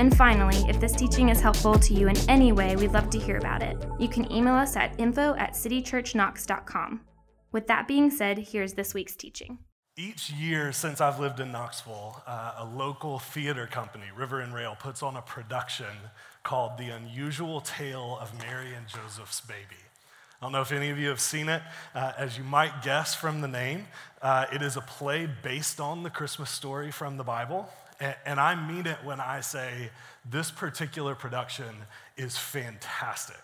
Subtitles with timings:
[0.00, 3.18] And finally, if this teaching is helpful to you in any way, we'd love to
[3.18, 3.76] hear about it.
[3.98, 7.02] You can email us at info at citychurchknox.com.
[7.52, 9.58] With that being said, here's this week's teaching.
[9.98, 14.74] Each year since I've lived in Knoxville, uh, a local theater company, River and Rail,
[14.80, 15.94] puts on a production
[16.44, 19.82] called The Unusual Tale of Mary and Joseph's Baby.
[20.40, 21.60] I don't know if any of you have seen it.
[21.94, 23.86] Uh, as you might guess from the name,
[24.22, 27.68] uh, it is a play based on the Christmas story from the Bible.
[28.00, 29.90] And, and I mean it when I say
[30.28, 31.74] this particular production
[32.16, 33.36] is fantastic.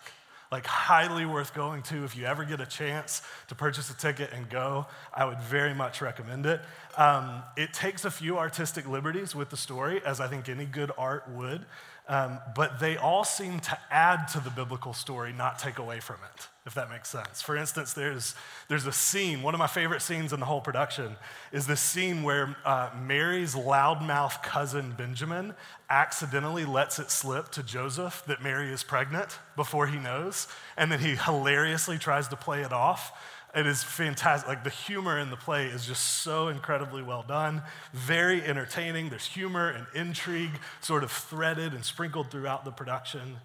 [0.53, 2.05] Like, highly worth going to.
[2.05, 5.75] If you ever get a chance to purchase a ticket and go, I would very
[5.75, 6.61] much recommend it.
[6.97, 10.93] Um, it takes a few artistic liberties with the story, as I think any good
[10.97, 11.67] art would,
[12.09, 16.19] um, but they all seem to add to the biblical story, not take away from
[16.33, 17.41] it if that makes sense.
[17.41, 18.35] For instance, there's,
[18.69, 21.15] there's a scene, one of my favorite scenes in the whole production
[21.53, 25.55] is this scene where uh, Mary's loudmouth cousin Benjamin
[25.89, 30.99] accidentally lets it slip to Joseph that Mary is pregnant before he knows, and then
[30.99, 33.13] he hilariously tries to play it off.
[33.55, 34.49] It is fantastic.
[34.49, 37.63] Like the humor in the play is just so incredibly well done,
[37.95, 39.09] very entertaining.
[39.09, 43.37] There's humor and intrigue sort of threaded and sprinkled throughout the production.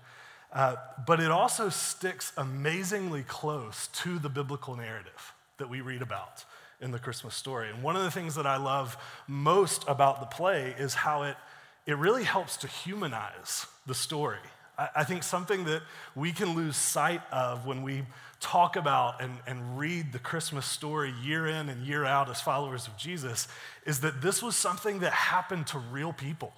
[0.52, 0.75] Uh,
[1.07, 6.44] but it also sticks amazingly close to the biblical narrative that we read about
[6.81, 7.69] in the Christmas story.
[7.69, 11.38] And one of the things that I love most about the play is how it,
[11.85, 14.39] it really helps to humanize the story.
[14.77, 15.83] I, I think something that
[16.16, 18.03] we can lose sight of when we
[18.41, 22.88] talk about and, and read the Christmas story year in and year out as followers
[22.88, 23.47] of Jesus
[23.85, 26.52] is that this was something that happened to real people.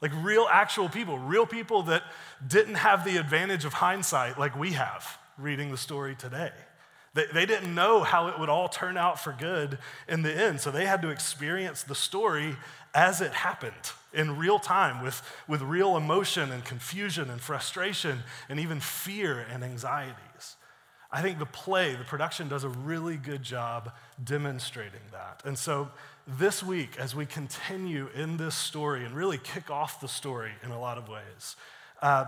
[0.00, 2.02] Like real, actual people, real people that
[2.46, 6.52] didn't have the advantage of hindsight like we have reading the story today.
[7.14, 10.60] They, they didn't know how it would all turn out for good in the end,
[10.60, 12.56] so they had to experience the story
[12.94, 13.74] as it happened
[14.12, 19.62] in real time with, with real emotion and confusion and frustration and even fear and
[19.62, 20.56] anxieties.
[21.12, 23.92] I think the play, the production, does a really good job
[24.24, 25.42] demonstrating that.
[25.44, 25.90] And so
[26.26, 30.70] this week, as we continue in this story and really kick off the story in
[30.70, 31.56] a lot of ways,
[32.02, 32.26] uh,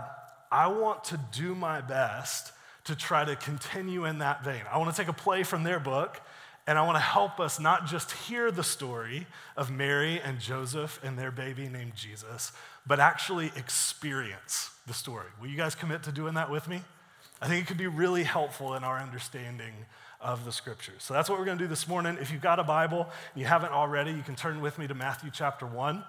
[0.50, 2.52] I want to do my best
[2.84, 4.62] to try to continue in that vein.
[4.70, 6.20] I want to take a play from their book
[6.66, 9.26] and I want to help us not just hear the story
[9.56, 12.52] of Mary and Joseph and their baby named Jesus,
[12.86, 15.26] but actually experience the story.
[15.40, 16.82] Will you guys commit to doing that with me?
[17.40, 19.72] I think it could be really helpful in our understanding
[20.22, 21.02] of the scriptures.
[21.02, 22.16] So that's what we're going to do this morning.
[22.20, 24.94] If you've got a Bible and you haven't already, you can turn with me to
[24.94, 26.02] Matthew chapter 1.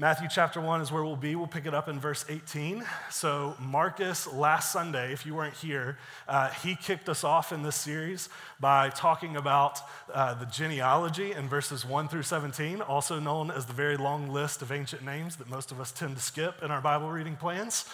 [0.00, 1.34] Matthew chapter 1 is where we'll be.
[1.34, 2.84] We'll pick it up in verse 18.
[3.10, 5.98] So, Marcus, last Sunday, if you weren't here,
[6.28, 8.28] uh, he kicked us off in this series
[8.60, 9.80] by talking about
[10.14, 14.62] uh, the genealogy in verses 1 through 17, also known as the very long list
[14.62, 17.84] of ancient names that most of us tend to skip in our Bible reading plans.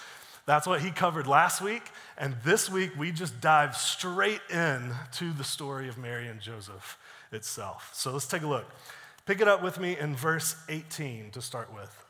[0.46, 1.82] That's what he covered last week.
[2.18, 6.98] And this week, we just dive straight in to the story of Mary and Joseph
[7.32, 7.90] itself.
[7.94, 8.66] So let's take a look.
[9.26, 12.04] Pick it up with me in verse 18 to start with.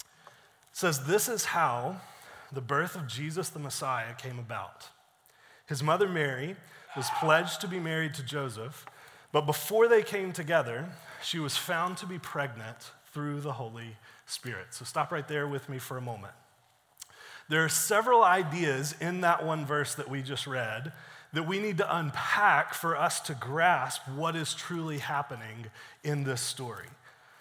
[0.00, 2.00] It says, This is how
[2.52, 4.88] the birth of Jesus the Messiah came about.
[5.66, 6.56] His mother Mary
[6.96, 8.84] was pledged to be married to Joseph,
[9.30, 10.88] but before they came together,
[11.22, 14.68] she was found to be pregnant through the Holy Spirit.
[14.70, 16.34] So stop right there with me for a moment.
[17.48, 20.92] There are several ideas in that one verse that we just read
[21.32, 25.66] that we need to unpack for us to grasp what is truly happening
[26.02, 26.88] in this story.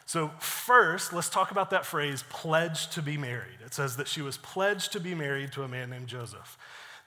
[0.05, 3.59] So, first, let's talk about that phrase, pledged to be married.
[3.63, 6.57] It says that she was pledged to be married to a man named Joseph.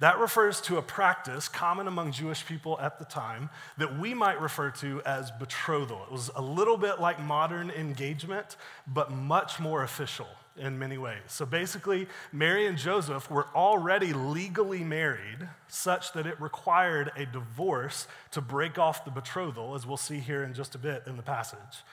[0.02, 4.40] That refers to a practice common among Jewish people at the time that we might
[4.40, 6.02] refer to as betrothal.
[6.02, 11.20] It was a little bit like modern engagement, but much more official in many ways.
[11.28, 18.08] So basically, Mary and Joseph were already legally married, such that it required a divorce
[18.32, 21.22] to break off the betrothal, as we'll see here in just a bit in the
[21.22, 21.84] passage.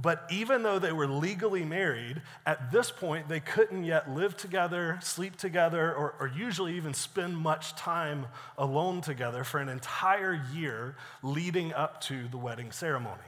[0.00, 5.00] But even though they were legally married, at this point, they couldn't yet live together,
[5.02, 10.94] sleep together, or, or, usually even spend much time alone together for an entire year
[11.24, 13.22] leading up to the wedding ceremony.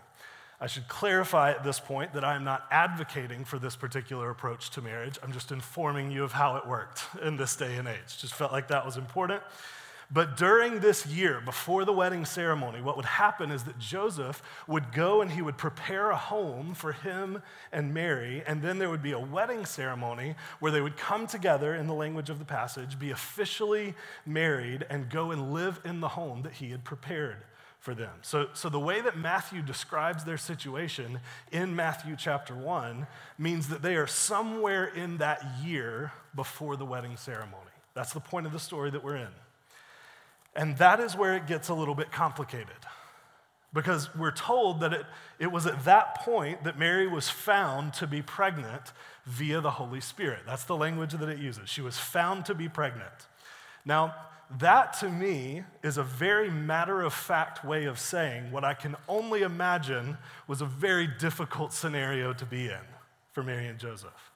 [0.61, 4.71] I should clarify at this point that I am not advocating for this particular approach
[4.71, 5.19] to marriage.
[5.25, 8.19] I'm just informing you of how it worked in this day and age.
[8.19, 9.43] Just felt like that was important.
[10.13, 14.93] But during this year, before the wedding ceremony, what would happen is that Joseph would
[14.93, 19.03] go and he would prepare a home for him and Mary, and then there would
[19.03, 22.99] be a wedding ceremony where they would come together in the language of the passage,
[22.99, 23.95] be officially
[24.27, 27.45] married, and go and live in the home that he had prepared
[27.79, 28.13] for them.
[28.23, 31.21] So, so the way that Matthew describes their situation
[31.53, 33.07] in Matthew chapter 1
[33.39, 37.71] means that they are somewhere in that year before the wedding ceremony.
[37.95, 39.29] That's the point of the story that we're in.
[40.55, 42.77] And that is where it gets a little bit complicated.
[43.73, 45.07] Because we're told that it,
[45.39, 48.93] it was at that point that Mary was found to be pregnant
[49.27, 50.41] via the Holy Spirit.
[50.45, 51.69] That's the language that it uses.
[51.69, 53.13] She was found to be pregnant.
[53.85, 54.15] Now,
[54.59, 58.97] that to me is a very matter of fact way of saying what I can
[59.09, 60.19] only imagine
[60.49, 62.81] was a very difficult scenario to be in
[63.31, 64.30] for Mary and Joseph.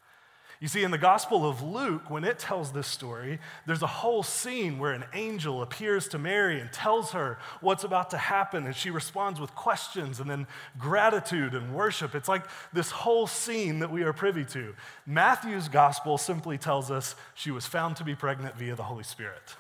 [0.64, 4.22] You see, in the Gospel of Luke, when it tells this story, there's a whole
[4.22, 8.74] scene where an angel appears to Mary and tells her what's about to happen, and
[8.74, 10.46] she responds with questions and then
[10.78, 12.14] gratitude and worship.
[12.14, 14.74] It's like this whole scene that we are privy to.
[15.04, 19.56] Matthew's Gospel simply tells us she was found to be pregnant via the Holy Spirit.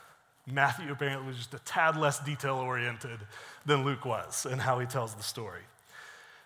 [0.50, 3.20] Matthew apparently was just a tad less detail oriented
[3.66, 5.64] than Luke was in how he tells the story.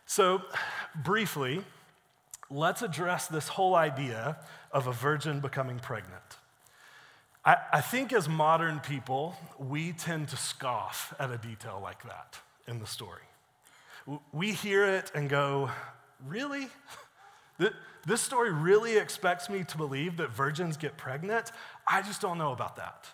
[0.04, 0.42] So,
[0.96, 1.62] briefly,
[2.50, 4.38] let's address this whole idea
[4.72, 6.38] of a virgin becoming pregnant.
[7.44, 12.38] I, I, think as modern people, we tend to scoff at a detail like that
[12.66, 13.22] in the story.
[14.32, 15.70] We hear it and go,
[16.26, 16.68] Really?
[18.06, 21.52] This story really expects me to believe that virgins get pregnant?
[21.86, 23.06] I just don't know about that.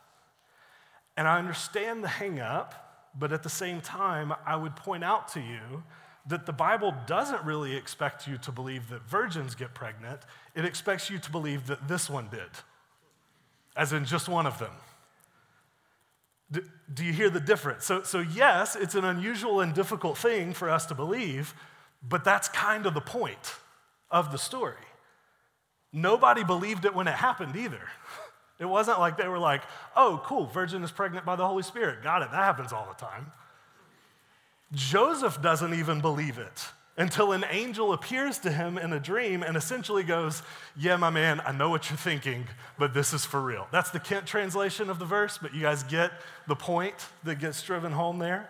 [1.16, 5.26] And I understand the hang up, but at the same time, I would point out
[5.28, 5.82] to you
[6.26, 10.20] that the Bible doesn't really expect you to believe that virgins get pregnant,
[10.54, 12.50] it expects you to believe that this one did,
[13.76, 14.72] as in just one of them.
[16.92, 17.84] Do, you hear the difference?
[17.84, 21.54] So, so, yes, it's an unusual and difficult thing for us to believe,
[22.06, 23.54] but that's kind of the point
[24.10, 24.76] of the story.
[25.92, 27.82] Nobody believed it when it happened either.
[28.60, 29.62] It wasn't like they were like,
[29.96, 32.04] oh, cool, virgin is pregnant by the Holy Spirit.
[32.04, 33.32] Got it, that happens all the time.
[34.74, 36.66] Joseph doesn't even believe it
[36.96, 40.42] until an angel appears to him in a dream and essentially goes,
[40.76, 42.46] Yeah, my man, I know what you're thinking,
[42.78, 43.66] but this is for real.
[43.72, 46.12] That's the Kent translation of the verse, but you guys get
[46.46, 46.94] the point
[47.24, 48.48] that gets driven home there?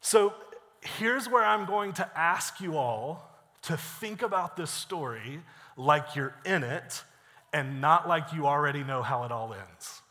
[0.00, 0.34] So
[0.80, 3.30] here's where I'm going to ask you all
[3.62, 5.40] to think about this story
[5.76, 7.02] like you're in it
[7.52, 10.02] and not like you already know how it all ends.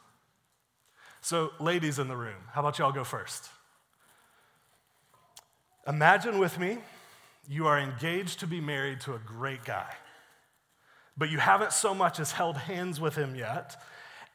[1.22, 3.50] So, ladies in the room, how about y'all go first?
[5.88, 6.78] Imagine with me,
[7.48, 9.94] you are engaged to be married to a great guy,
[11.18, 13.82] but you haven't so much as held hands with him yet,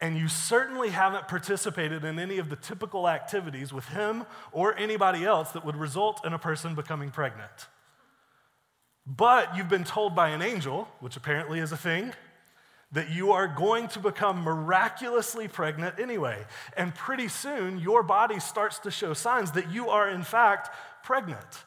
[0.00, 5.25] and you certainly haven't participated in any of the typical activities with him or anybody
[5.25, 7.67] else that would result in a person becoming pregnant.
[9.06, 12.12] But you've been told by an angel, which apparently is a thing,
[12.93, 16.45] that you are going to become miraculously pregnant anyway.
[16.77, 20.71] And pretty soon, your body starts to show signs that you are, in fact,
[21.08, 21.64] pregnant.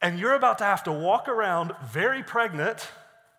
[0.00, 2.86] And you're about to have to walk around very pregnant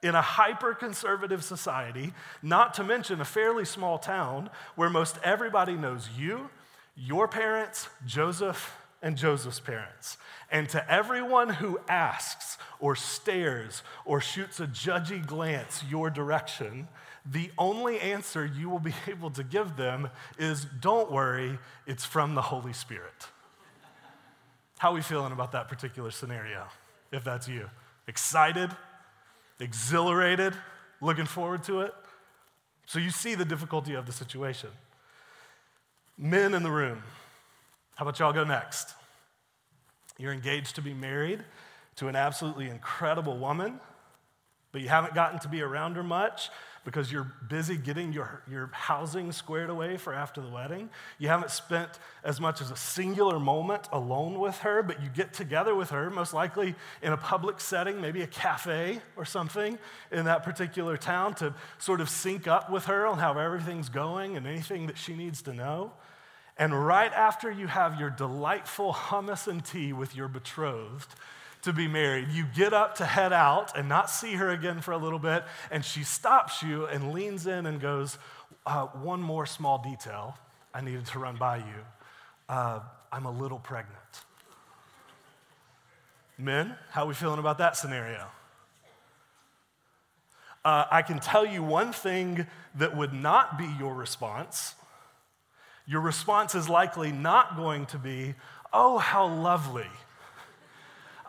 [0.03, 2.13] in a hyper conservative society,
[2.44, 6.49] not to mention a fairly small town where most everybody knows you,
[6.97, 10.17] your parents, Joseph, and Joseph's parents.
[10.51, 16.89] And to everyone who asks or stares or shoots a judgy glance your direction,
[17.25, 22.36] the only answer you will be able to give them is don't worry, it's from
[22.36, 23.27] the Holy Spirit.
[24.77, 26.65] How are we feeling about that particular scenario,
[27.12, 27.69] if that's you?
[28.07, 28.69] Excited?
[29.60, 30.53] Exhilarated?
[31.01, 31.93] Looking forward to it?
[32.86, 34.69] So you see the difficulty of the situation.
[36.17, 37.03] Men in the room,
[37.96, 38.93] how about y'all go next?
[40.17, 41.43] You're engaged to be married
[41.98, 43.79] to an absolutely incredible woman,
[44.72, 46.50] but you haven't gotten to be around her much
[46.88, 50.89] because you're busy getting your, your housing squared away for after the wedding.
[51.20, 51.89] You haven't spent
[52.24, 56.10] as much as a singular moment alone with her, but you get together with her,
[56.10, 59.77] most likely in a public setting, maybe a cafe or something
[60.13, 64.38] in that particular town, to sort of sync up with her on how everything's going
[64.38, 65.91] and anything that she needs to know.
[66.58, 71.15] And right after you have your delightful hummus and tea with your betrothed,
[71.67, 72.29] to be married.
[72.29, 75.43] You get up to head out and not see her again for a little bit,
[75.69, 78.17] and she stops you and leans in and goes,
[78.65, 80.38] uh, One more small detail
[80.74, 81.86] I needed to run by you.
[82.50, 82.79] Uh,
[83.12, 83.95] I'm a little pregnant.
[86.38, 88.27] Men, how are we feeling about that scenario?
[90.65, 92.45] Uh, I can tell you one thing
[92.75, 94.75] that would not be your response
[95.88, 98.36] your response is likely not going to be,
[98.74, 99.88] Oh, how lovely.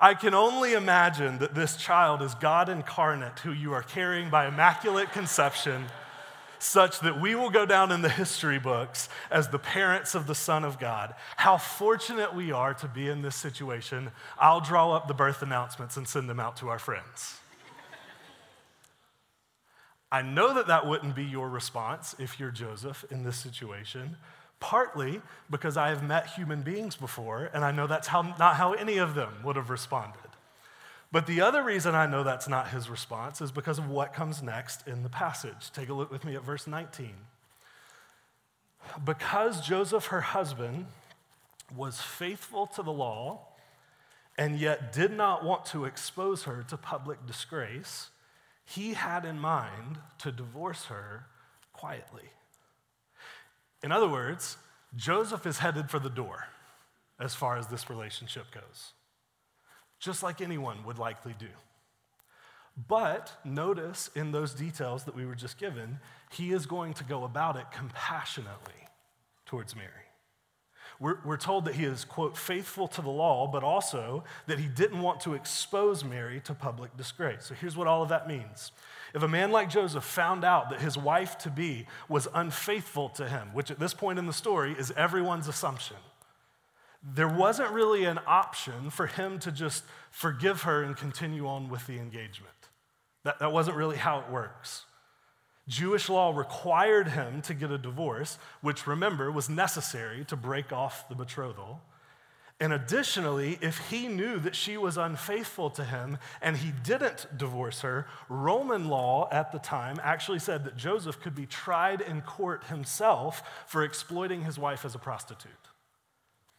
[0.01, 4.47] I can only imagine that this child is God incarnate who you are carrying by
[4.47, 5.87] immaculate conception,
[6.61, 10.35] such that we will go down in the history books as the parents of the
[10.35, 11.15] Son of God.
[11.37, 14.11] How fortunate we are to be in this situation.
[14.39, 17.39] I'll draw up the birth announcements and send them out to our friends.
[20.11, 24.17] I know that that wouldn't be your response if you're Joseph in this situation,
[24.61, 28.73] partly because I have met human beings before, and I know that's how, not how
[28.73, 30.21] any of them would have responded.
[31.11, 34.43] But the other reason I know that's not his response is because of what comes
[34.43, 35.71] next in the passage.
[35.73, 37.15] Take a look with me at verse 19.
[39.05, 40.87] Because Joseph, her husband,
[41.75, 43.41] was faithful to the law
[44.37, 48.11] and yet did not want to expose her to public disgrace,
[48.65, 51.27] he had in mind to divorce her
[51.73, 52.31] quietly.
[53.83, 54.57] In other words,
[54.97, 56.49] Joseph is headed for the door
[57.21, 58.93] as far as this relationship goes,
[60.01, 61.49] just like anyone would likely do.
[62.87, 65.99] But notice in those details that we were just given,
[66.31, 68.87] he is going to go about it compassionately
[69.47, 69.91] towards Mary.
[71.01, 74.67] We're, we're, told that he is, quote, faithful to the law, but also that he
[74.67, 77.47] didn't want to expose Mary to public disgrace.
[77.47, 78.73] So here's what all of that means
[79.15, 83.29] if a man like Joseph found out that his wife to be was unfaithful to
[83.29, 85.97] him, which at this point in the story is everyone's assumption,
[87.03, 91.87] there wasn't really an option for him to just forgive her and continue on with
[91.87, 92.55] the engagement.
[93.25, 94.85] That, that wasn't really how it works.
[95.69, 101.09] Jewish law required him to get a divorce, which remember was necessary to break off
[101.09, 101.83] the betrothal.
[102.61, 107.83] And additionally, if he knew that she was unfaithful to him and he didn't divorce
[107.83, 112.65] her, Roman law at the time actually said that Joseph could be tried in court
[112.65, 115.53] himself for exploiting his wife as a prostitute.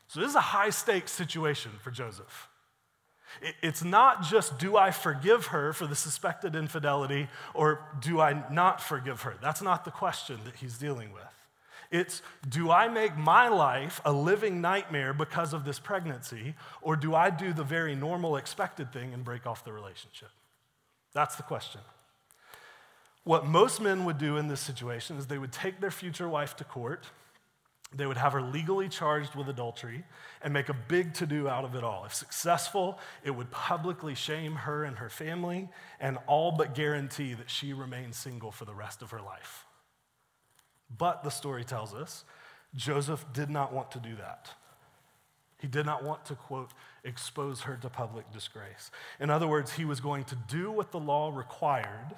[0.08, 2.48] So this is a high stakes situation for Joseph.
[3.62, 8.82] It's not just do I forgive her for the suspected infidelity or do I not
[8.82, 9.36] forgive her?
[9.42, 11.39] That's not the question that he's dealing with.
[11.92, 17.16] It's do I make my life a living nightmare because of this pregnancy, or do
[17.16, 20.30] I do the very normal expected thing and break off the relationship?
[21.14, 21.82] That's the question.
[23.24, 26.56] What most men would do in this situation is they would take their future wife
[26.58, 27.06] to court,
[27.96, 30.04] they would have her legally charged with adultery
[30.44, 32.06] and make a big to do out of it all.
[32.06, 35.70] If successful, it would publicly shame her and her family
[36.00, 39.66] and all but guarantee that she remains single for the rest of her life.
[40.98, 42.24] But the story tells us
[42.76, 44.52] Joseph did not want to do that.
[45.60, 46.72] He did not want to, quote,
[47.04, 48.92] expose her to public disgrace.
[49.20, 52.16] In other words, he was going to do what the law required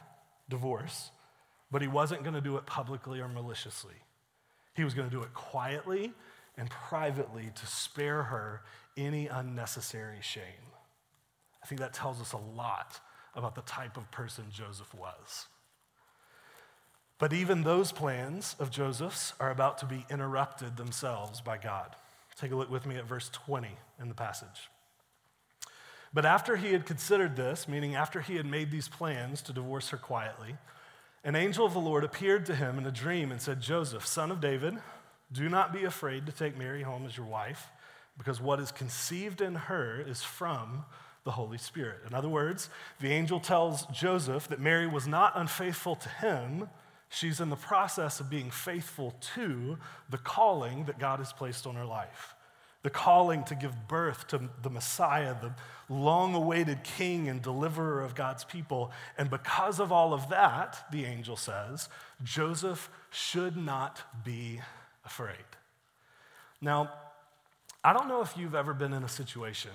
[0.48, 1.10] divorce,
[1.72, 3.96] but he wasn't going to do it publicly or maliciously.
[4.75, 6.13] He was going to do it quietly
[6.56, 8.62] and privately to spare her
[8.96, 10.44] any unnecessary shame.
[11.63, 13.00] I think that tells us a lot
[13.36, 15.48] about the type of person Joseph was.
[17.22, 21.96] But even those plans of Joseph's are about to be interrupted themselves by God.
[22.36, 23.68] Take a look with me at verse 20
[24.01, 24.72] in the passage.
[26.12, 29.90] But after he had considered this, meaning after he had made these plans to divorce
[29.90, 30.56] her quietly,
[31.24, 34.32] an angel of the Lord appeared to him in a dream and said, Joseph, son
[34.32, 34.80] of David,
[35.32, 37.68] do not be afraid to take Mary home as your wife,
[38.18, 40.86] because what is conceived in her is from
[41.24, 42.00] the Holy Spirit.
[42.08, 46.68] In other words, the angel tells Joseph that Mary was not unfaithful to him
[47.13, 49.77] She's in the process of being faithful to
[50.10, 52.36] the calling that God has placed on her life.
[52.84, 55.51] The calling to give birth to the Messiah, the
[55.94, 58.91] long awaited king and deliverer of God's people.
[59.18, 61.89] And because of all of that, the angel says,
[62.24, 64.62] Joseph should not be
[65.06, 65.36] afraid.
[66.62, 66.91] Now,
[67.84, 69.72] I don't know if you've ever been in a situation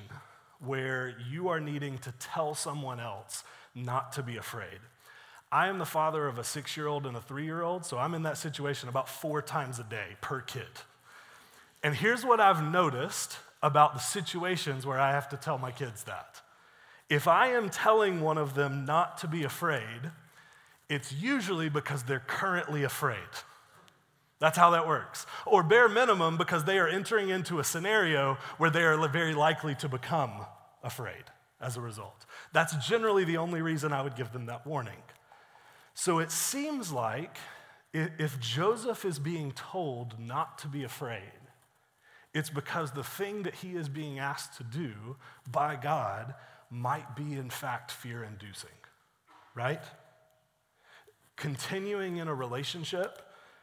[0.65, 4.79] where you are needing to tell someone else not to be afraid.
[5.57, 7.97] I am the father of a six year old and a three year old, so
[7.97, 10.69] I'm in that situation about four times a day per kid.
[11.83, 16.03] And here's what I've noticed about the situations where I have to tell my kids
[16.03, 16.43] that.
[17.09, 20.11] If I am telling one of them not to be afraid,
[20.91, 23.17] it's usually because they're currently afraid.
[24.39, 25.25] That's how that works.
[25.47, 29.75] Or bare minimum, because they are entering into a scenario where they are very likely
[29.77, 30.33] to become
[30.83, 31.25] afraid
[31.63, 32.27] as a result.
[32.53, 35.01] That's generally the only reason I would give them that warning.
[35.99, 37.39] So it seems like
[37.95, 41.23] if Joseph is being told not to be afraid,
[42.35, 45.17] it's because the thing that he is being asked to do
[45.51, 46.35] by God
[46.71, 48.77] might be, in fact, fear inducing,
[49.55, 49.83] right?
[51.35, 53.23] Continuing in a relationship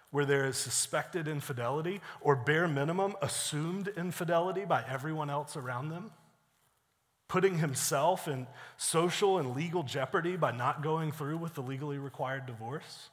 [0.10, 6.10] where there is suspected infidelity or bare minimum assumed infidelity by everyone else around them,
[7.28, 12.46] putting himself in social and legal jeopardy by not going through with the legally required
[12.46, 13.10] divorce.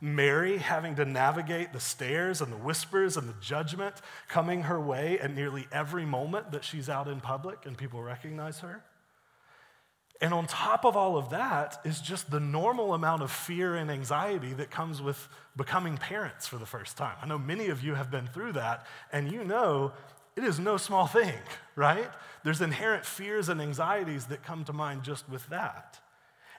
[0.00, 3.94] Mary having to navigate the stares and the whispers and the judgment
[4.28, 8.58] coming her way at nearly every moment that she's out in public and people recognize
[8.58, 8.82] her.
[10.20, 13.90] And on top of all of that is just the normal amount of fear and
[13.90, 17.16] anxiety that comes with becoming parents for the first time.
[17.20, 19.92] I know many of you have been through that, and you know
[20.36, 21.38] it is no small thing,
[21.76, 22.10] right?
[22.44, 26.00] There's inherent fears and anxieties that come to mind just with that.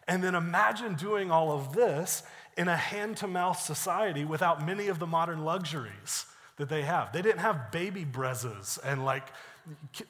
[0.07, 2.23] And then imagine doing all of this
[2.57, 6.25] in a hand to mouth society without many of the modern luxuries
[6.57, 7.11] that they have.
[7.11, 9.27] They didn't have Baby Brezzas and like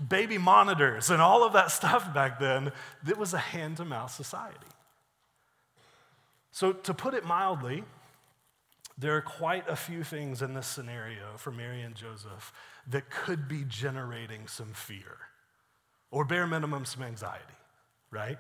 [0.10, 2.72] baby monitors and all of that stuff back then.
[3.08, 4.58] It was a hand to mouth society.
[6.52, 7.84] So, to put it mildly,
[8.98, 12.54] there are quite a few things in this scenario for Mary and Joseph
[12.88, 15.18] that could be generating some fear
[16.12, 17.44] or bare minimum some anxiety,
[18.12, 18.38] right?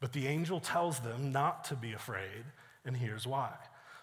[0.00, 2.44] But the angel tells them not to be afraid,
[2.84, 3.52] and here's why.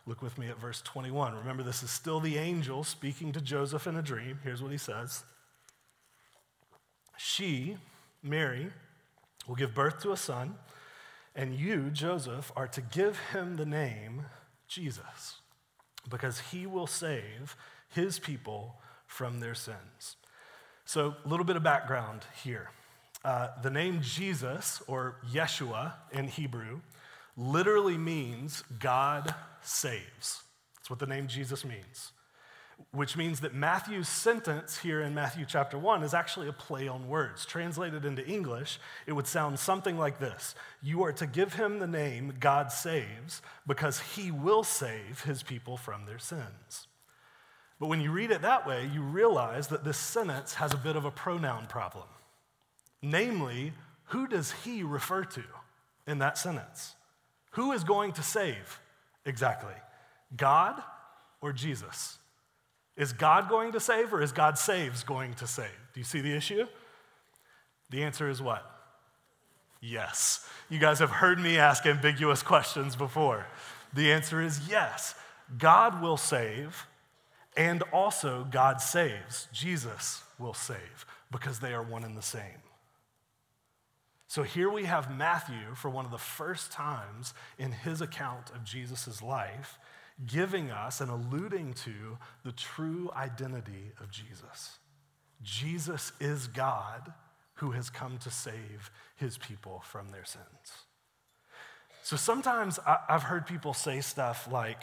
[0.05, 1.35] Look with me at verse 21.
[1.35, 4.39] Remember, this is still the angel speaking to Joseph in a dream.
[4.43, 5.23] Here's what he says
[7.17, 7.77] she,
[8.23, 8.71] Mary,
[9.47, 10.55] will give birth to a son,
[11.35, 14.25] and you, Joseph, are to give him the name
[14.67, 15.35] Jesus,
[16.09, 17.55] because he will save
[17.89, 18.79] his people
[19.09, 20.15] from their sins.
[20.85, 22.69] So, a little bit of background here.
[23.25, 26.79] Uh, the name Jesus, or Yeshua in Hebrew,
[27.35, 30.43] literally means God saves.
[30.77, 32.13] That's what the name Jesus means
[32.91, 37.07] which means that Matthew's sentence here in Matthew chapter 1 is actually a play on
[37.07, 37.45] words.
[37.45, 41.87] Translated into English, it would sound something like this You are to give him the
[41.87, 46.87] name God saves because he will save his people from their sins.
[47.79, 50.95] But when you read it that way, you realize that this sentence has a bit
[50.95, 52.05] of a pronoun problem.
[53.01, 53.73] Namely,
[54.05, 55.43] who does he refer to
[56.05, 56.95] in that sentence?
[57.51, 58.79] Who is going to save
[59.25, 59.73] exactly?
[60.35, 60.81] God
[61.41, 62.17] or Jesus?
[62.97, 65.69] Is God going to save or is God saves going to save?
[65.93, 66.65] Do you see the issue?
[67.89, 68.69] The answer is what?
[69.81, 70.47] Yes.
[70.69, 73.47] You guys have heard me ask ambiguous questions before.
[73.93, 75.15] The answer is yes.
[75.57, 76.85] God will save,
[77.59, 79.49] and also God saves.
[79.51, 82.63] Jesus will save because they are one and the same.
[84.27, 88.63] So here we have Matthew for one of the first times in his account of
[88.63, 89.77] Jesus' life
[90.25, 94.77] giving us and alluding to the true identity of Jesus.
[95.41, 97.11] Jesus is God
[97.55, 100.85] who has come to save his people from their sins.
[102.09, 104.81] So sometimes I've heard people say stuff like,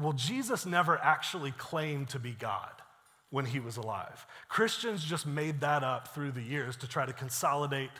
[0.00, 2.72] well, Jesus never actually claimed to be God
[3.28, 4.26] when he was alive.
[4.48, 7.90] Christians just made that up through the years to try to consolidate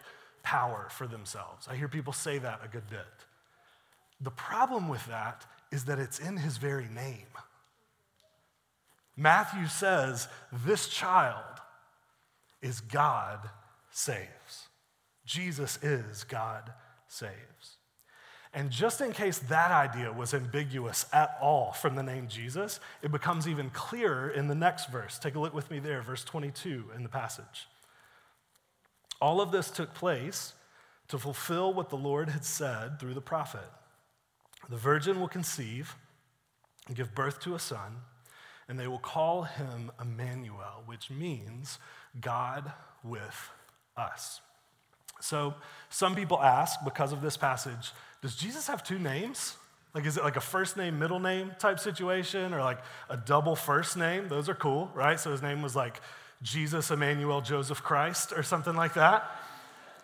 [0.43, 1.69] power for themselves.
[1.71, 3.05] I hear people say that a good bit.
[4.23, 7.29] The problem with that is that it's in his very name.
[9.19, 11.61] Matthew says, This child
[12.63, 13.51] is God
[13.91, 14.69] saves.
[15.27, 16.73] Jesus is God
[17.07, 17.77] saves.
[18.55, 23.11] And just in case that idea was ambiguous at all from the name Jesus, it
[23.11, 25.19] becomes even clearer in the next verse.
[25.19, 27.69] Take a look with me there, verse 22 in the passage.
[29.23, 30.53] All of this took place
[31.09, 33.71] to fulfill what the Lord had said through the prophet.
[34.69, 35.97] The virgin will conceive
[36.87, 37.99] and give birth to a son,
[38.69, 41.79] and they will call him Emmanuel, which means
[42.21, 43.51] God with
[43.97, 44.41] us.
[45.23, 45.55] So,
[45.89, 49.57] some people ask because of this passage, does Jesus have two names?
[49.95, 53.55] Like, is it like a first name, middle name type situation, or like a double
[53.55, 54.29] first name?
[54.29, 55.21] Those are cool, right?
[55.21, 56.01] So his name was like
[56.43, 59.31] Jesus, Emmanuel, Joseph Christ, or something like that.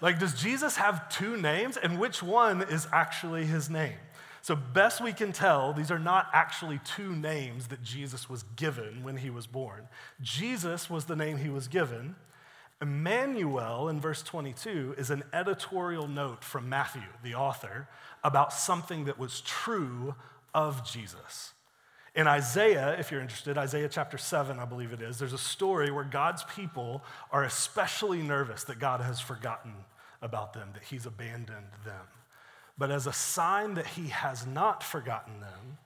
[0.00, 3.98] Like, does Jesus have two names, and which one is actually his name?
[4.42, 9.02] So, best we can tell, these are not actually two names that Jesus was given
[9.02, 9.88] when he was born.
[10.22, 12.14] Jesus was the name he was given.
[12.80, 17.88] Emmanuel, in verse 22, is an editorial note from Matthew, the author,
[18.22, 20.14] about something that was true
[20.54, 21.54] of Jesus.
[22.14, 25.90] In Isaiah, if you're interested, Isaiah chapter 7, I believe it is, there's a story
[25.90, 29.72] where God's people are especially nervous that God has forgotten
[30.22, 32.06] about them, that he's abandoned them.
[32.76, 35.78] But as a sign that he has not forgotten them,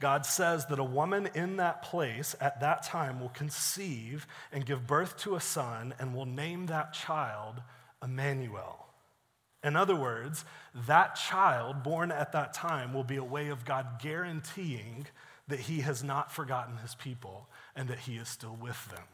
[0.00, 4.86] God says that a woman in that place at that time will conceive and give
[4.86, 7.62] birth to a son and will name that child
[8.02, 8.86] Emmanuel.
[9.62, 10.44] In other words,
[10.86, 15.06] that child born at that time will be a way of God guaranteeing
[15.48, 19.04] that he has not forgotten his people and that he is still with them.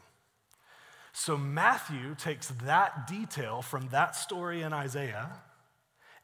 [1.13, 5.29] So Matthew takes that detail from that story in Isaiah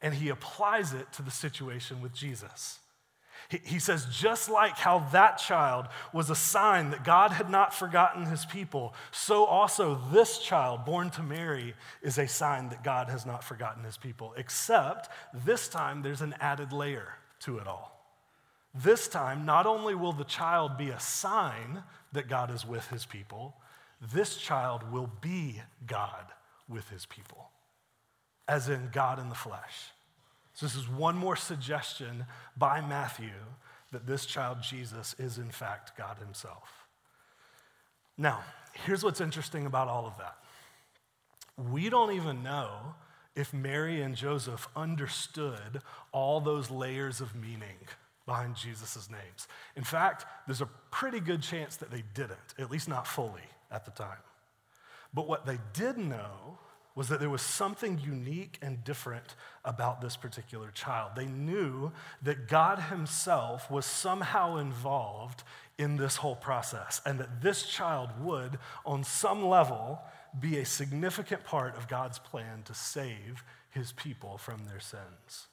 [0.02, 2.80] and he applies it to the situation with Jesus.
[3.50, 8.26] He, says, just like how that child was a sign that God had not forgotten
[8.26, 13.26] his people, so also this child born to Mary is a sign that God has
[13.26, 14.34] not forgotten his people.
[14.36, 17.98] Except this time there's an added layer to it all.
[18.76, 23.06] This time, not only will the child be a sign that God is with his
[23.06, 23.56] people,
[24.14, 26.26] this child will be God
[26.70, 27.50] with his people,
[28.48, 29.92] as in God in the flesh.
[30.58, 32.26] So, this is one more suggestion
[32.58, 33.30] by Matthew
[33.92, 36.88] that this child Jesus is, in fact, God Himself.
[38.18, 38.40] Now,
[38.74, 40.36] here's what's interesting about all of that
[41.72, 42.96] we don't even know
[43.36, 47.78] if Mary and Joseph understood all those layers of meaning
[48.26, 49.48] behind Jesus' names.
[49.76, 53.86] In fact, there's a pretty good chance that they didn't, at least not fully at
[53.86, 54.18] the time.
[55.14, 56.58] But what they did know
[56.98, 61.12] was that there was something unique and different about this particular child.
[61.16, 61.92] They knew
[62.24, 65.44] that God Himself was somehow involved
[65.78, 70.02] in this whole process, and that this child would, on some level,
[70.40, 75.46] be a significant part of God's plan to save His people from their sins.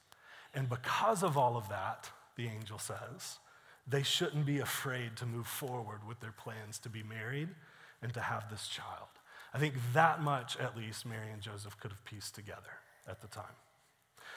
[0.55, 3.39] And because of all of that, the angel says,
[3.87, 7.51] they shouldn't be afraid to move forward with their plans to be married
[8.01, 9.14] and to have this child.
[9.55, 13.29] I think that much, at least, Mary and Joseph could have pieced together at the
[13.29, 13.45] time.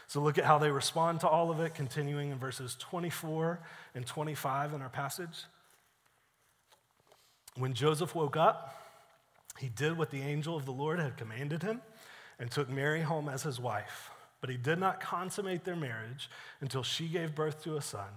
[0.05, 3.59] So look at how they respond to all of it, continuing in verses 24
[3.95, 5.45] and 25 in our passage.
[7.55, 8.75] When Joseph woke up,
[9.57, 11.81] he did what the angel of the Lord had commanded him
[12.37, 14.11] and took Mary home as his wife.
[14.39, 16.29] But he did not consummate their marriage
[16.61, 18.09] until she gave birth to a son,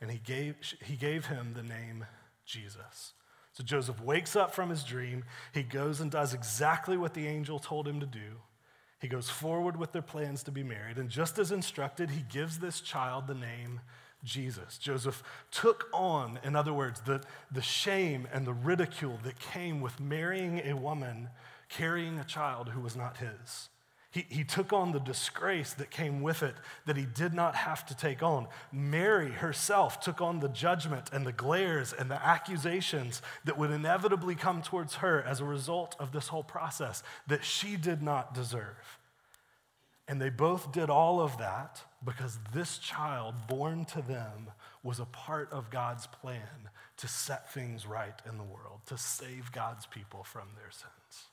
[0.00, 2.04] and he gave, he gave him the name
[2.44, 3.12] Jesus.
[3.52, 5.24] So Joseph wakes up from his dream.
[5.52, 8.40] He goes and does exactly what the angel told him to do.
[9.00, 10.98] He goes forward with their plans to be married.
[10.98, 13.80] And just as instructed, he gives this child the name
[14.22, 14.76] Jesus.
[14.78, 19.98] Joseph took on, in other words, the, the shame and the ridicule that came with
[19.98, 21.30] marrying a woman
[21.70, 23.68] carrying a child who was not his.
[24.12, 27.86] He, he took on the disgrace that came with it that he did not have
[27.86, 28.48] to take on.
[28.72, 34.34] Mary herself took on the judgment and the glares and the accusations that would inevitably
[34.34, 38.98] come towards her as a result of this whole process that she did not deserve.
[40.08, 44.50] And they both did all of that because this child born to them
[44.82, 49.52] was a part of God's plan to set things right in the world, to save
[49.52, 51.29] God's people from their sins.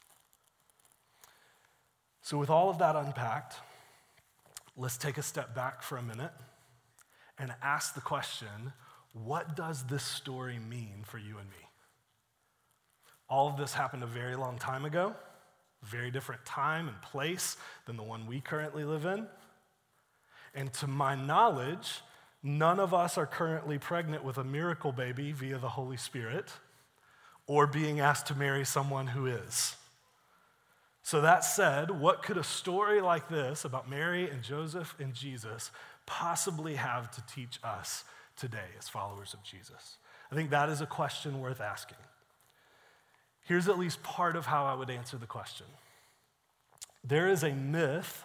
[2.27, 3.55] So, with all of that unpacked,
[4.75, 6.33] let's take a step back for a minute
[7.39, 8.73] and ask the question
[9.13, 11.69] what does this story mean for you and me?
[13.29, 15.15] All of this happened a very long time ago,
[15.83, 19.25] very different time and place than the one we currently live in.
[20.53, 22.01] And to my knowledge,
[22.43, 26.51] none of us are currently pregnant with a miracle baby via the Holy Spirit
[27.45, 29.77] or being asked to marry someone who is.
[31.07, 35.71] So, that said, what could a story like this about Mary and Joseph and Jesus
[36.05, 38.03] possibly have to teach us
[38.35, 39.99] today as followers of Jesus?
[40.29, 41.99] I think that is a question worth asking.
[43.45, 45.65] Here's at least part of how I would answer the question
[47.05, 48.21] there is a myth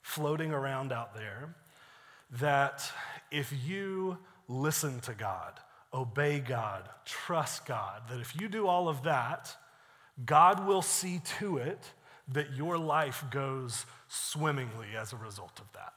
[0.00, 1.56] floating around out there
[2.38, 2.92] that
[3.32, 5.58] if you listen to God,
[5.92, 9.56] obey God, trust God, that if you do all of that,
[10.24, 11.92] God will see to it
[12.32, 15.92] that your life goes swimmingly as a result of that.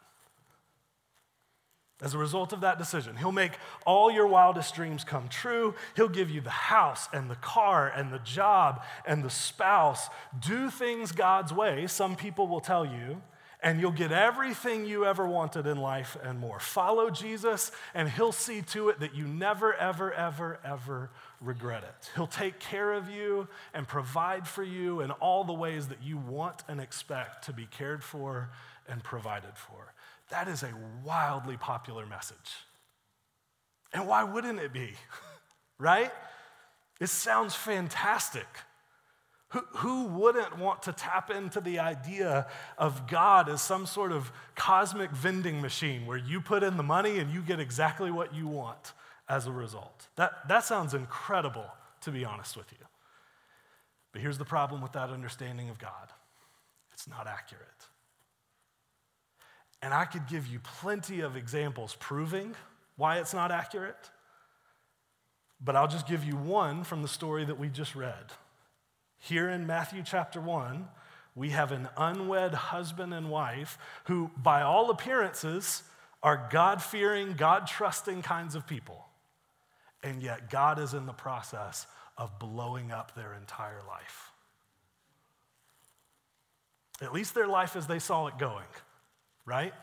[2.02, 3.54] As a result of that decision, He'll make
[3.86, 5.74] all your wildest dreams come true.
[5.96, 10.10] He'll give you the house and the car and the job and the spouse.
[10.38, 13.22] Do things God's way, some people will tell you,
[13.64, 16.60] and you'll get everything you ever wanted in life and more.
[16.60, 22.12] Follow Jesus, and He'll see to it that you never, ever, ever, ever regret it.
[22.14, 26.18] He'll take care of you and provide for you in all the ways that you
[26.18, 28.50] want and expect to be cared for
[28.90, 29.94] and provided for.
[30.30, 30.74] That is a
[31.04, 32.38] wildly popular message.
[33.94, 34.92] And why wouldn't it be?
[35.78, 36.12] right?
[37.00, 38.48] It sounds fantastic.
[39.54, 44.32] Who, who wouldn't want to tap into the idea of God as some sort of
[44.56, 48.48] cosmic vending machine where you put in the money and you get exactly what you
[48.48, 48.94] want
[49.30, 50.08] as a result?
[50.16, 51.68] That, that sounds incredible,
[52.02, 52.86] to be honest with you.
[54.12, 56.10] But here's the problem with that understanding of God
[56.94, 57.68] it's not accurate.
[59.82, 62.56] And I could give you plenty of examples proving
[62.96, 64.10] why it's not accurate.
[65.64, 68.32] but I'll just give you one from the story that we just read.
[69.24, 70.86] Here in Matthew chapter 1,
[71.34, 75.84] we have an unwed husband and wife who, by all appearances,
[76.22, 79.06] are God fearing, God trusting kinds of people.
[80.04, 84.34] And yet, God is in the process of blowing up their entire life.
[87.02, 88.68] At least their life as they saw it going,
[89.46, 89.74] right?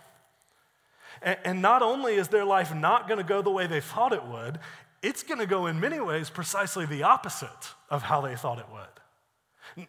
[1.22, 4.26] And, not only is their life not going to go the way they thought it
[4.26, 4.58] would,
[5.02, 8.66] it's going to go in many ways precisely the opposite of how they thought it
[8.70, 9.00] would.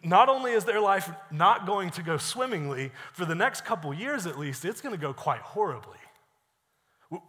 [0.02, 4.26] Not only is their life not going to go swimmingly, for the next couple years
[4.26, 5.98] at least, it's going to go quite horribly.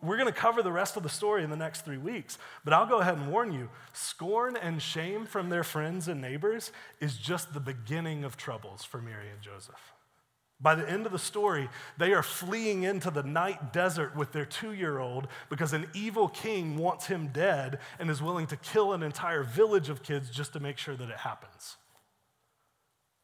[0.01, 2.73] We're going to cover the rest of the story in the next three weeks, but
[2.73, 7.17] I'll go ahead and warn you scorn and shame from their friends and neighbors is
[7.17, 9.93] just the beginning of troubles for Mary and Joseph.
[10.61, 14.45] By the end of the story, they are fleeing into the night desert with their
[14.45, 18.93] two year old because an evil king wants him dead and is willing to kill
[18.93, 21.75] an entire village of kids just to make sure that it happens.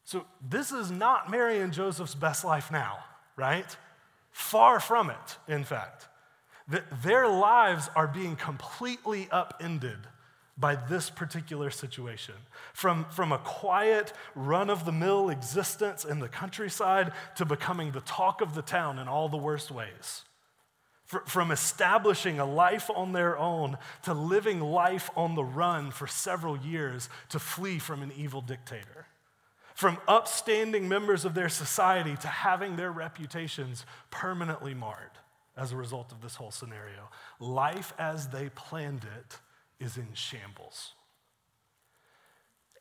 [0.10, 2.98] So, this is not Mary and Joseph's best life now,
[3.36, 3.78] right?
[4.32, 6.08] Far from it, in fact.
[7.04, 10.00] Their lives are being completely upended
[10.58, 12.34] by this particular situation.
[12.74, 18.02] From, from a quiet, run of the mill existence in the countryside to becoming the
[18.02, 20.24] talk of the town in all the worst ways.
[21.06, 26.58] from establishing a life on their own to living life on the run for several
[26.58, 29.06] years to flee from an evil dictator.
[29.80, 35.12] From upstanding members of their society to having their reputations permanently marred
[35.56, 37.10] as a result of this whole scenario.
[37.39, 39.39] Life as they planned it
[39.82, 40.96] is in shambles.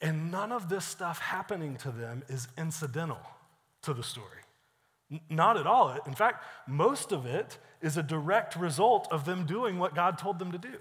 [0.02, 3.20] And none of this stuff happening to them is incidental
[3.82, 4.42] to the story.
[5.08, 5.96] N- not at all.
[6.04, 10.40] In fact, most of it is a direct result of them doing what God told
[10.40, 10.78] them to do.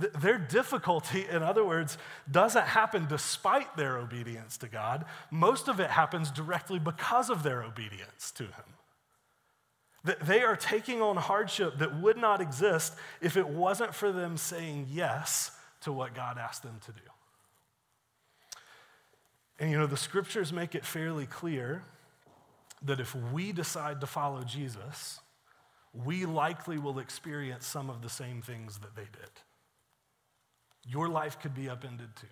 [0.00, 1.98] Th- their difficulty, in other words,
[2.30, 5.04] doesn't happen despite their obedience to God.
[5.30, 10.14] Most of it happens directly because of their obedience to Him.
[10.24, 14.88] They are taking on hardship that would not exist if it wasn't for them saying
[14.90, 15.52] yes
[15.82, 17.00] to what God asked them to do.
[19.60, 21.84] And you know, the scriptures make it fairly clear
[22.84, 25.20] that if we decide to follow Jesus,
[25.92, 29.30] we likely will experience some of the same things that they did.
[30.86, 32.26] Your life could be upended too.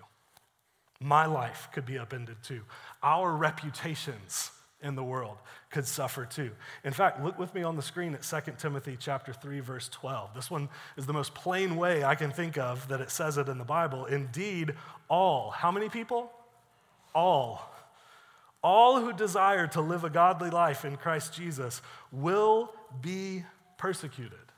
[1.00, 2.62] My life could be upended too.
[3.02, 4.50] Our reputations
[4.82, 5.36] in the world
[5.70, 6.50] could suffer too.
[6.84, 10.34] In fact, look with me on the screen at 2 Timothy chapter 3 verse 12.
[10.34, 13.48] This one is the most plain way I can think of that it says it
[13.48, 14.06] in the Bible.
[14.06, 14.74] Indeed,
[15.08, 16.30] all, how many people?
[17.14, 17.62] All.
[18.62, 21.80] All who desire to live a godly life in Christ Jesus
[22.12, 23.44] will be
[23.78, 24.49] persecuted.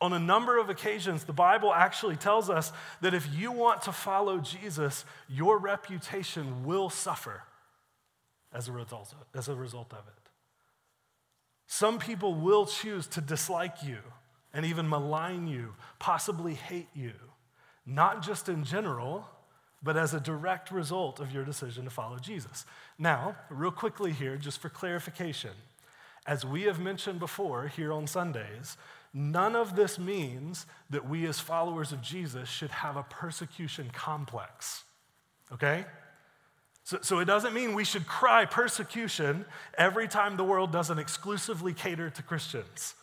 [0.00, 3.92] On a number of occasions, the Bible actually tells us that if you want to
[3.92, 7.42] follow Jesus, your reputation will suffer
[8.52, 10.30] as a result of, as a result of it.
[11.66, 13.98] Some people will choose to dislike you
[14.54, 17.12] and even malign you, possibly hate you,
[17.84, 19.28] not just in general,
[19.82, 22.64] but as a direct result of your decision to follow Jesus.
[22.98, 25.50] Now, real quickly here, just for clarification,
[26.26, 28.76] as we have mentioned before here on Sundays,
[29.18, 34.84] none of this means that we as followers of Jesus should have a persecution complex.
[35.52, 35.84] Okay?
[36.84, 39.44] So, so it doesn't mean we should cry persecution
[39.76, 42.94] every time the world doesn't exclusively cater to Christians,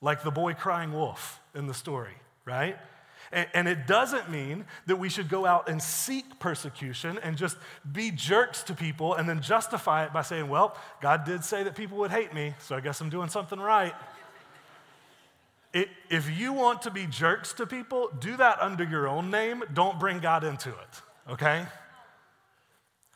[0.00, 2.78] like the boy crying wolf in the story, right?
[3.32, 7.56] And, and it doesn't mean that we should go out and seek persecution and just
[7.92, 11.74] be jerks to people and then justify it by saying, well, God did say that
[11.74, 13.92] people would hate me, so I guess I'm doing something right.
[15.74, 19.64] It, if you want to be jerks to people, do that under your own name.
[19.74, 21.66] Don't bring God into it, okay?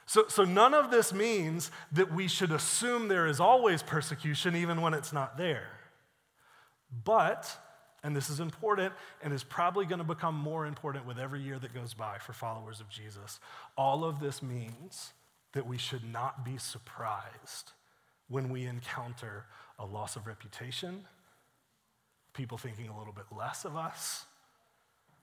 [0.06, 4.82] So, so none of this means that we should assume there is always persecution, even
[4.82, 5.68] when it's not there.
[7.04, 7.56] But,
[8.02, 8.92] and this is important
[9.22, 12.32] and is probably going to become more important with every year that goes by for
[12.32, 13.38] followers of Jesus,
[13.76, 15.12] all of this means
[15.52, 17.70] that we should not be surprised
[18.28, 19.44] when we encounter
[19.78, 21.04] a loss of reputation,
[22.38, 24.24] people thinking a little bit less of us,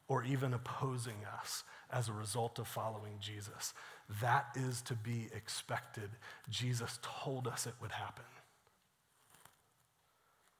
[0.07, 3.73] or even opposing us as a result of following Jesus.
[4.21, 6.11] That is to be expected.
[6.49, 8.25] Jesus told us it would happen.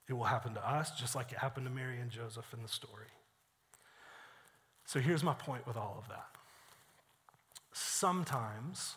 [0.08, 2.70] It will happen to us just like it happened to Mary and Joseph in the
[2.70, 3.12] story.
[4.86, 6.28] So here's my point with all of that.
[7.74, 8.96] Sometimes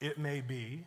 [0.00, 0.86] it may be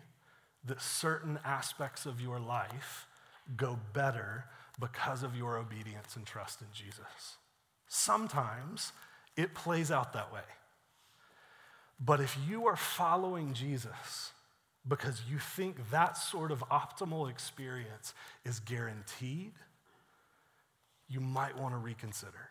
[0.66, 3.08] that certain aspects of your life
[3.56, 4.46] go better
[4.80, 7.38] because of your obedience and trust in Jesus.
[7.88, 8.92] Sometimes
[9.36, 10.42] it plays out that way.
[12.00, 14.32] But if you are following Jesus
[14.88, 18.14] because you think that sort of optimal experience
[18.46, 19.54] is guaranteed,
[21.10, 22.50] you might want to reconsider.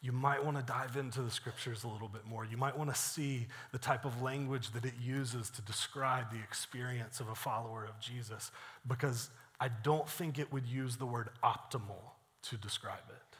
[0.00, 2.44] You might want to dive into the scriptures a little bit more.
[2.44, 6.40] You might want to see the type of language that it uses to describe the
[6.40, 8.50] experience of a follower of Jesus,
[8.86, 9.30] because
[9.60, 12.12] I don't think it would use the word optimal
[12.42, 13.36] to describe it.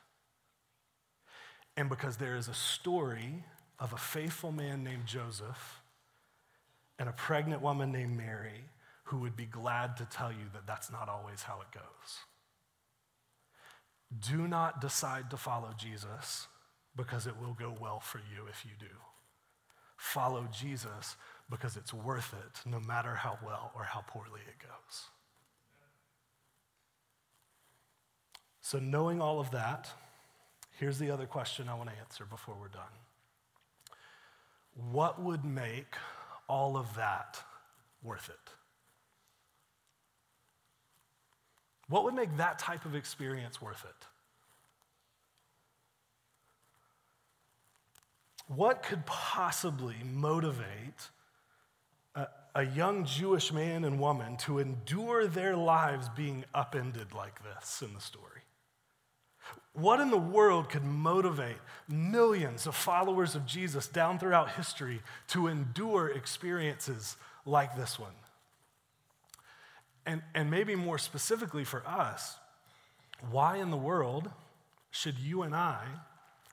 [1.76, 3.44] And because there is a story
[3.78, 5.80] of a faithful man named Joseph
[6.98, 8.64] and a pregnant woman named Mary
[9.04, 12.18] who would be glad to tell you that that's not always how it goes.
[14.20, 16.46] Do not decide to follow Jesus
[16.96, 18.94] because it will go well for you if you do.
[19.96, 21.16] Follow Jesus
[21.50, 25.04] because it's worth it no matter how well or how poorly it goes.
[28.64, 29.90] So, knowing all of that,
[30.78, 32.82] here's the other question I want to answer before we're done.
[34.90, 35.94] What would make
[36.48, 37.38] all of that
[38.02, 38.50] worth it?
[41.90, 44.06] What would make that type of experience worth it?
[48.46, 51.10] What could possibly motivate
[52.14, 57.82] a, a, young Jewish man and woman to endure their lives being upended like this
[57.82, 58.43] in the story?
[59.74, 61.56] What in the world could motivate
[61.88, 68.12] millions of followers of Jesus down throughout history to endure experiences like this one?
[70.06, 72.36] And, and maybe more specifically for us,
[73.30, 74.30] why in the world
[74.92, 75.82] should you and I,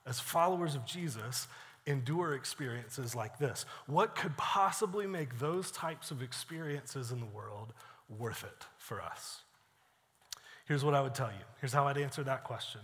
[0.06, 1.48] as followers of Jesus,
[1.86, 3.66] endure experiences like this?
[3.86, 7.74] What could possibly make those types of experiences in the world
[8.10, 9.42] worth it for us?
[10.66, 11.44] Here's what I would tell you.
[11.60, 12.82] Here's how I'd answer that question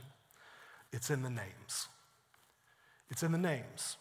[0.92, 1.88] it's in the names.
[3.10, 3.98] It's in the names.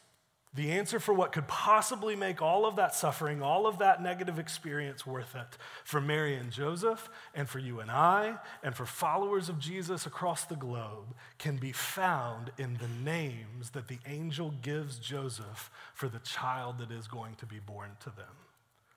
[0.57, 4.39] The answer for what could possibly make all of that suffering, all of that negative
[4.39, 9.51] experience worth it for Mary and Joseph, and for you and I, and for followers
[9.51, 14.99] of Jesus across the globe can be found in the names that the angel gives
[14.99, 18.25] Joseph for the child that is going to be born to them.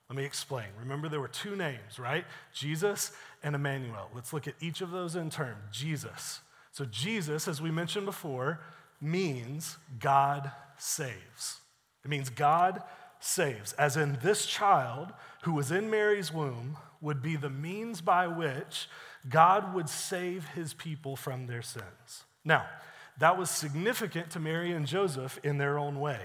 [0.07, 0.67] Let me explain.
[0.79, 2.23] Remember, there were two names, right?
[2.53, 3.11] Jesus
[3.43, 4.09] and Emmanuel.
[4.15, 5.57] Let's look at each of those in turn.
[5.73, 6.39] Jesus.
[6.71, 8.61] So, Jesus, as we mentioned before,
[9.01, 11.59] means God saves.
[12.03, 12.81] It means God
[13.19, 15.11] saves, as in this child
[15.43, 18.87] who was in Mary's womb would be the means by which
[19.27, 22.23] God would save his people from their sins.
[22.45, 22.65] Now,
[23.19, 26.21] that was significant to Mary and Joseph in their own way.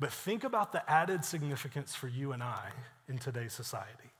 [0.00, 2.70] But think about the added significance for you and I
[3.08, 4.10] in today's society.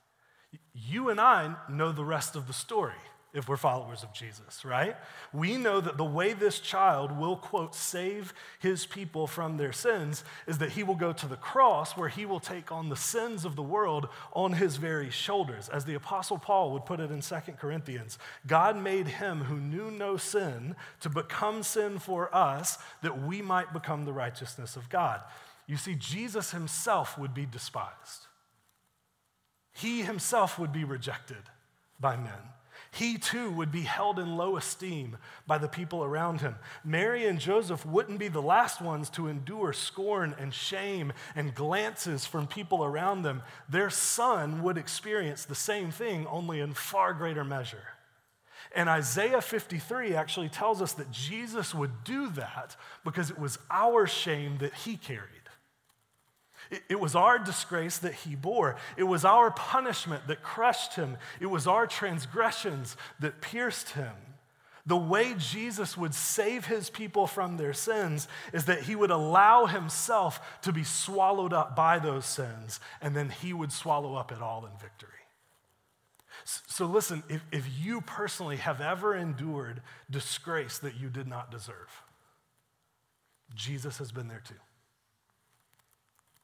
[0.72, 2.94] You and I know the rest of the story
[3.34, 4.94] if we're followers of Jesus, right?
[5.32, 10.22] We know that the way this child will, quote, save his people from their sins
[10.46, 13.46] is that he will go to the cross where he will take on the sins
[13.46, 15.70] of the world on his very shoulders.
[15.70, 19.90] As the Apostle Paul would put it in Second Corinthians, God made him who knew
[19.90, 25.22] no sin to become sin for us that we might become the righteousness of God.
[25.66, 28.26] You see, Jesus himself would be despised,
[29.72, 31.44] he himself would be rejected
[31.98, 32.52] by men
[32.92, 36.56] he too would be held in low esteem by the people around him.
[36.84, 42.26] Mary and Joseph wouldn't be the last ones to endure scorn and shame and glances
[42.26, 43.42] from people around them.
[43.66, 47.94] Their son would experience the same thing, only in far greater measure.
[48.74, 54.06] And Isaiah 53 actually tells us that Jesus would do that because it was our
[54.06, 55.41] shame that he carried.
[56.88, 58.76] It was our disgrace that he bore.
[58.96, 61.18] It was our punishment that crushed him.
[61.38, 64.14] It was our transgressions that pierced him.
[64.86, 69.66] The way Jesus would save his people from their sins is that he would allow
[69.66, 74.42] himself to be swallowed up by those sins, and then he would swallow up it
[74.42, 75.10] all in victory.
[76.44, 82.02] So, listen, if, if you personally have ever endured disgrace that you did not deserve,
[83.54, 84.54] Jesus has been there too.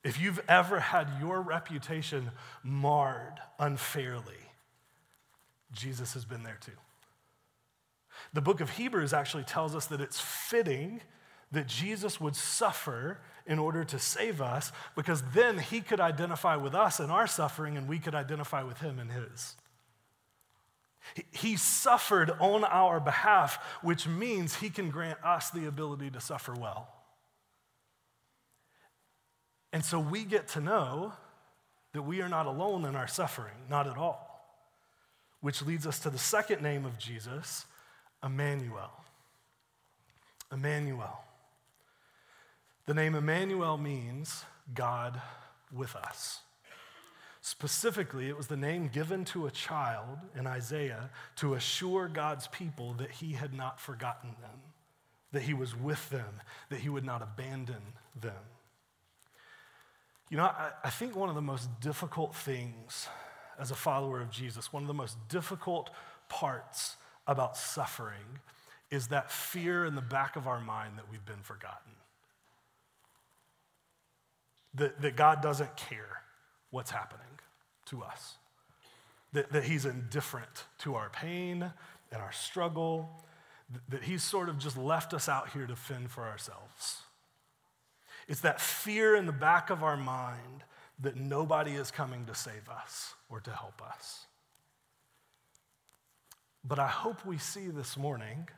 [0.09, 2.31] If you've ever had your reputation
[2.63, 4.41] marred unfairly,
[5.71, 6.73] Jesus has been there too.
[8.33, 11.03] The book of Hebrews actually tells us that it's fitting
[11.53, 16.75] that Jesus would suffer in order to save us because then he could identify with
[16.75, 19.57] us in our suffering and we could identify with him in his.
[21.33, 26.55] He suffered on our behalf, which means he can grant us the ability to suffer
[26.55, 26.98] well.
[29.73, 31.13] And so we get to know
[31.93, 34.25] that we are not alone in our suffering, not at all.
[35.41, 37.67] Which leads us to the second name of Jesus,
[38.23, 38.91] Emmanuel.
[40.53, 41.25] Emmanuel.
[42.87, 44.45] The name Emmanuel means
[44.75, 45.21] God
[45.73, 46.41] with us.
[47.41, 52.95] Specifically, it was the name given to a child in Isaiah to assure God's people
[52.95, 54.61] that he had not forgotten them,
[55.33, 57.83] that he was with them, that he would not abandon
[58.21, 58.35] them.
[60.31, 63.09] You know, I, I think one of the most difficult things
[63.59, 65.91] as a follower of Jesus, one of the most difficult
[66.29, 68.41] parts about suffering
[68.91, 71.93] is that fear in the back of our mind that we've been forgotten.
[74.75, 76.23] That, that God doesn't care
[76.71, 77.41] what's happening
[77.87, 78.37] to us,
[79.33, 81.73] that, that He's indifferent to our pain
[82.13, 83.25] and our struggle,
[83.89, 87.03] that He's sort of just left us out here to fend for ourselves.
[88.29, 90.63] It's that fear in the back of our mind
[91.01, 94.27] that nobody is coming to save us or to help us.
[96.63, 98.49] But I hope we see this morning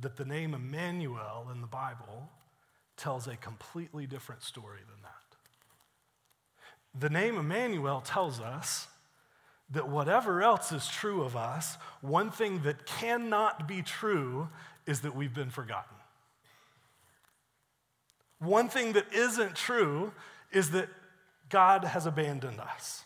[0.00, 2.30] that the name Emmanuel in the Bible
[2.96, 5.10] tells a completely different story than that.
[6.98, 8.88] The name Emmanuel tells us
[9.70, 14.48] that whatever else is true of us, one thing that cannot be true
[14.86, 15.96] is that we've been forgotten.
[18.42, 20.12] One thing that isn't true
[20.50, 20.88] is that
[21.48, 23.04] God has abandoned us.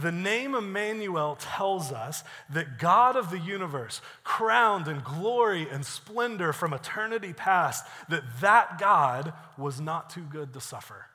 [0.00, 6.52] The name Emmanuel tells us that God of the universe, crowned in glory and splendor
[6.52, 11.06] from eternity past, that that God was not too good to suffer.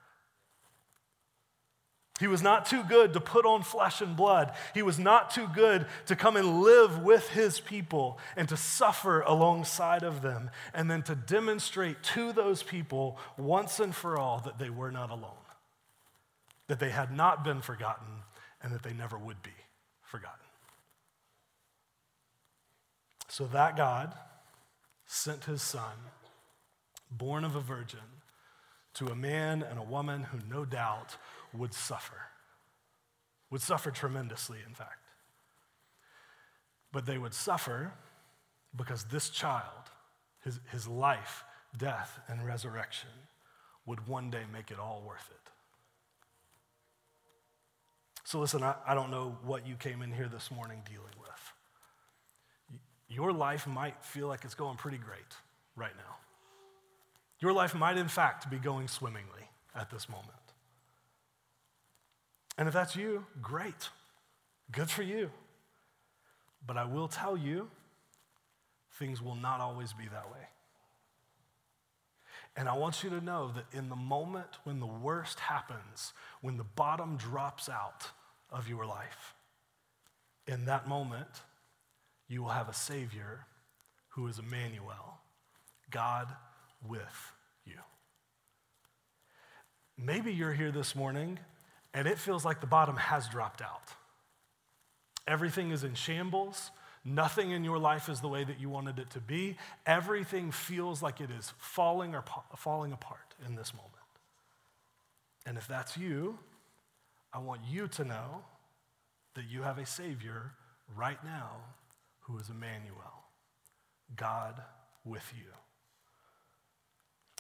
[2.22, 4.54] He was not too good to put on flesh and blood.
[4.76, 9.22] He was not too good to come and live with his people and to suffer
[9.22, 14.60] alongside of them and then to demonstrate to those people once and for all that
[14.60, 15.32] they were not alone,
[16.68, 18.22] that they had not been forgotten,
[18.62, 19.50] and that they never would be
[20.04, 20.46] forgotten.
[23.30, 24.14] So that God
[25.08, 25.98] sent his son,
[27.10, 28.00] born of a virgin,
[28.96, 31.18] to a man and a woman who no doubt
[31.54, 32.18] would suffer,
[33.50, 35.10] would suffer tremendously, in fact.
[36.92, 37.94] But they would suffer
[38.76, 39.92] because this child,
[40.44, 41.44] his, his life,
[41.78, 43.10] death, and resurrection,
[43.86, 45.38] would one day make it all worth it.
[48.24, 52.80] So, listen, I, I don't know what you came in here this morning dealing with.
[53.10, 55.36] Your life might feel like it's going pretty great
[55.76, 56.21] right now.
[57.42, 60.30] Your life might, in fact, be going swimmingly at this moment.
[62.58, 63.90] And if that's you, great.
[64.72, 65.32] Good for you.
[66.66, 67.70] But I will tell you,
[69.00, 70.48] things will not always be that way.
[72.56, 76.58] And I want you to know that in the moment when the worst happens, when
[76.58, 78.10] the bottom drops out
[78.52, 79.34] of your life,
[80.46, 81.30] in that moment,
[82.28, 83.46] you will have a Savior
[84.10, 85.20] who is Emmanuel,
[85.90, 86.28] God
[86.88, 87.34] with
[87.66, 87.78] you.
[89.98, 91.40] Maybe you're here this morning
[91.94, 93.94] and it feels like the bottom has dropped out.
[95.28, 96.72] Everything is in shambles.
[97.04, 99.58] Nothing in your life is the way that you wanted it to be.
[99.86, 102.24] Everything feels like it is falling or
[102.56, 103.92] falling apart in this moment.
[105.46, 106.38] And if that's you,
[107.34, 108.44] I want you to know
[109.36, 110.52] that you have a Savior
[110.96, 111.52] right now
[112.22, 113.26] who is Emmanuel,
[114.16, 114.62] God
[115.04, 115.52] with you.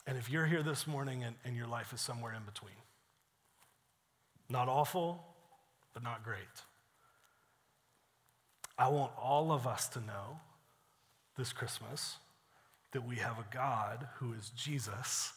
[0.08, 2.74] And if you're here this morning and, and your life is somewhere in between,
[4.50, 5.24] not awful,
[5.94, 6.40] but not great.
[8.78, 10.40] I want all of us to know
[11.38, 12.18] this Christmas
[12.92, 15.34] that we have a God who is Jesus,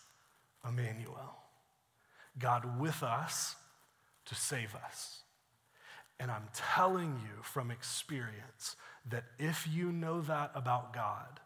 [0.66, 1.36] Emmanuel.
[2.38, 3.54] God with us
[4.26, 5.20] to save us.
[6.18, 8.76] And I'm telling you from experience
[9.10, 11.40] that if you know that about God,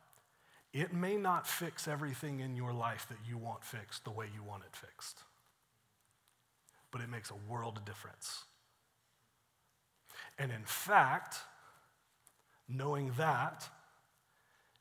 [0.72, 4.42] it may not fix everything in your life that you want fixed the way you
[4.42, 5.22] want it fixed
[6.90, 8.44] but it makes a world of difference.
[10.38, 11.36] And in fact,
[12.68, 13.68] knowing that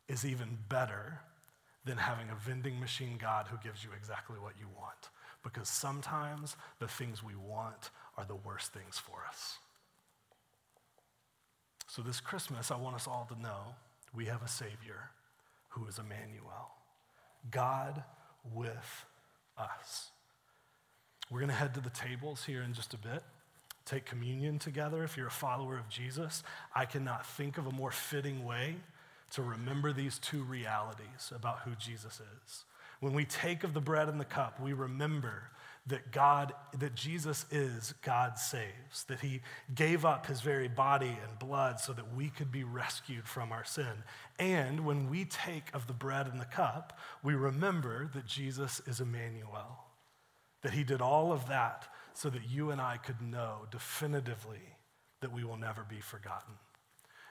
[0.07, 1.19] is even better
[1.85, 5.09] than having a vending machine God who gives you exactly what you want.
[5.43, 9.57] Because sometimes the things we want are the worst things for us.
[11.87, 13.75] So, this Christmas, I want us all to know
[14.13, 15.11] we have a Savior
[15.77, 16.71] who is Emmanuel,
[17.51, 18.03] God
[18.53, 19.05] with
[19.57, 20.11] us.
[21.29, 23.23] We're going to head to the tables here in just a bit,
[23.85, 25.03] take communion together.
[25.03, 28.75] If you're a follower of Jesus, I cannot think of a more fitting way
[29.31, 32.63] to remember these two realities about who Jesus is.
[32.99, 35.49] When we take of the bread and the cup, we remember
[35.87, 39.41] that God, that Jesus is God saves, that he
[39.73, 43.63] gave up his very body and blood so that we could be rescued from our
[43.63, 44.03] sin.
[44.37, 48.99] And when we take of the bread and the cup, we remember that Jesus is
[48.99, 49.85] Emmanuel,
[50.61, 54.75] that he did all of that so that you and I could know definitively
[55.21, 56.53] that we will never be forgotten.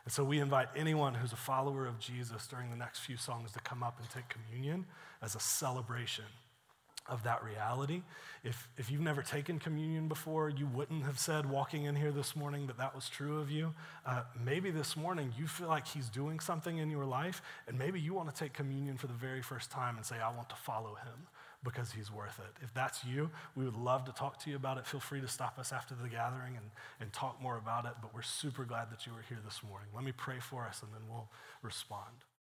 [0.05, 3.53] And so we invite anyone who's a follower of Jesus during the next few songs
[3.53, 4.87] to come up and take communion
[5.21, 6.25] as a celebration
[7.09, 8.03] of that reality.
[8.45, 12.37] If, if you've never taken communion before, you wouldn't have said walking in here this
[12.37, 13.75] morning that that was true of you.
[14.05, 18.01] Uh, maybe this morning you feel like He's doing something in your life, and maybe
[18.01, 20.57] you want to take communion for the very first time and say, I want to
[20.57, 21.27] follow Him
[21.65, 22.63] because He's worth it.
[22.63, 24.87] If that's you, we would love to talk to you about it.
[24.87, 28.15] Feel free to stop us after the gathering and, and talk more about it, but
[28.15, 29.89] we're super glad that you were here this morning.
[29.95, 31.29] Let me pray for us and then we'll
[31.63, 32.26] respond.